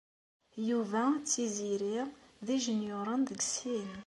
[0.69, 1.99] Yuba d Tiziri
[2.45, 3.89] d ijenyuṛen deg sin.